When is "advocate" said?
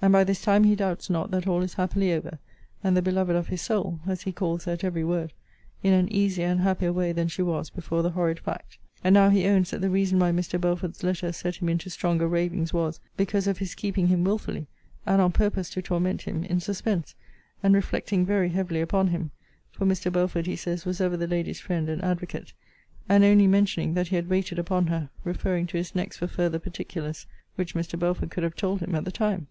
22.02-22.54